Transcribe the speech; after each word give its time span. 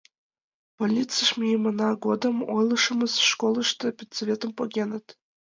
—Больницыш 0.77 1.29
мийымына 1.39 1.89
годым 2.05 2.35
ойлышымыс, 2.55 3.13
школышто 3.29 3.85
педсоветым 3.97 4.51
погеныт. 4.57 5.05